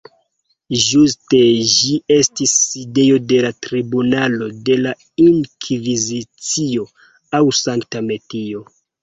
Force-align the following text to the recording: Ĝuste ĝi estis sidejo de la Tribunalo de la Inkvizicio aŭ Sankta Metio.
Ĝuste 0.83 1.41
ĝi 1.73 1.97
estis 2.15 2.53
sidejo 2.61 3.19
de 3.33 3.43
la 3.47 3.51
Tribunalo 3.67 4.49
de 4.71 4.79
la 4.87 4.95
Inkvizicio 5.27 6.89
aŭ 7.39 7.45
Sankta 7.61 8.05
Metio. 8.11 8.67